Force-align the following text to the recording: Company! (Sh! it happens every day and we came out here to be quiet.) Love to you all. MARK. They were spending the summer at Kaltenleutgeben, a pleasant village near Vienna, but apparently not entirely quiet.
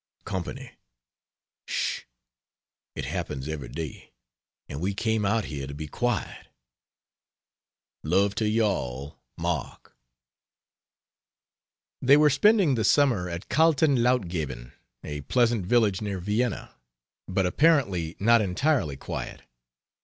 Company! 0.25 0.71
(Sh! 1.67 2.05
it 2.95 3.05
happens 3.05 3.47
every 3.47 3.67
day 3.67 4.11
and 4.67 4.81
we 4.81 4.95
came 4.95 5.25
out 5.25 5.45
here 5.45 5.67
to 5.67 5.75
be 5.75 5.85
quiet.) 5.87 6.47
Love 8.03 8.33
to 8.33 8.49
you 8.49 8.63
all. 8.63 9.19
MARK. 9.37 9.95
They 12.01 12.17
were 12.17 12.31
spending 12.31 12.73
the 12.73 12.83
summer 12.83 13.29
at 13.29 13.47
Kaltenleutgeben, 13.47 14.73
a 15.03 15.21
pleasant 15.21 15.67
village 15.67 16.01
near 16.01 16.17
Vienna, 16.17 16.73
but 17.27 17.45
apparently 17.45 18.15
not 18.19 18.41
entirely 18.41 18.97
quiet. 18.97 19.43